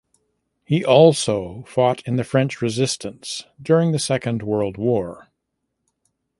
[0.65, 5.27] He also fought in the French Resistance during the Second World War.